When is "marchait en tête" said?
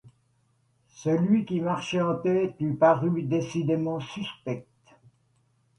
1.61-2.55